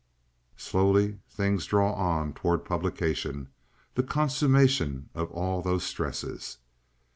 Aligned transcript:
Slowly 0.57 1.19
things 1.29 1.67
draw 1.67 1.93
on 1.93 2.33
toward 2.33 2.65
publication, 2.65 3.49
the 3.93 4.01
consummation 4.01 5.09
of 5.13 5.29
all 5.29 5.61
those 5.61 5.83
stresses. 5.83 6.57